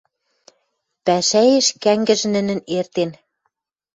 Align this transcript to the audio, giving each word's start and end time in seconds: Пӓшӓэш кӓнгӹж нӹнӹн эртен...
Пӓшӓэш 1.05 1.67
кӓнгӹж 1.83 2.21
нӹнӹн 2.33 2.59
эртен... 2.77 3.09